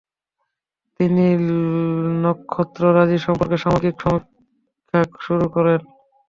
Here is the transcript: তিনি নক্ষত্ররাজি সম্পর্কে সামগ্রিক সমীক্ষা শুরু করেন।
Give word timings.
তিনি 0.99 1.25
নক্ষত্ররাজি 2.23 3.17
সম্পর্কে 3.25 3.57
সামগ্রিক 3.57 3.95
সমীক্ষা 3.99 4.99
শুরু 5.25 5.45
করেন। 5.55 5.79